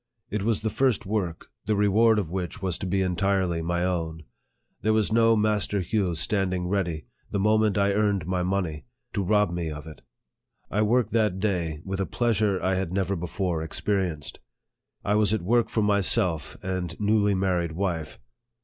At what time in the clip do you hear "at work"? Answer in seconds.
15.35-15.69